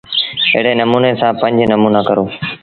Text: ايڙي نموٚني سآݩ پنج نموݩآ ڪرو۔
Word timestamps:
ايڙي 0.53 0.73
نموٚني 0.79 1.11
سآݩ 1.19 1.37
پنج 1.41 1.57
نموݩآ 1.71 2.01
ڪرو۔ 2.07 2.25